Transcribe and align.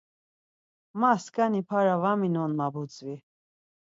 Ma 0.99 1.11
skani 1.25 1.61
para 1.69 1.93
var 2.03 2.15
minon 2.21 2.51
ma 2.57 2.67
butzvi. 2.73 3.15